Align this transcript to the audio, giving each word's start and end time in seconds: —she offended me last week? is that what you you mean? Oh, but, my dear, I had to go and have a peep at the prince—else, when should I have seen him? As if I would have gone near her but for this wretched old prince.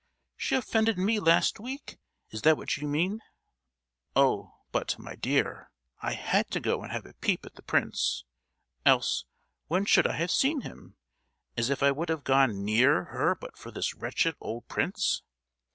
—she 0.35 0.55
offended 0.55 0.97
me 0.97 1.19
last 1.19 1.59
week? 1.59 1.99
is 2.31 2.41
that 2.41 2.57
what 2.57 2.75
you 2.75 2.81
you 2.81 2.87
mean? 2.87 3.19
Oh, 4.15 4.53
but, 4.71 4.97
my 4.97 5.13
dear, 5.15 5.69
I 6.01 6.13
had 6.13 6.49
to 6.49 6.59
go 6.59 6.81
and 6.81 6.91
have 6.91 7.05
a 7.05 7.13
peep 7.13 7.45
at 7.45 7.53
the 7.53 7.61
prince—else, 7.61 9.25
when 9.67 9.85
should 9.85 10.07
I 10.07 10.13
have 10.13 10.31
seen 10.31 10.61
him? 10.61 10.95
As 11.55 11.69
if 11.69 11.83
I 11.83 11.91
would 11.91 12.09
have 12.09 12.23
gone 12.23 12.65
near 12.65 13.03
her 13.13 13.35
but 13.35 13.55
for 13.55 13.69
this 13.69 13.93
wretched 13.93 14.35
old 14.39 14.67
prince. 14.67 15.21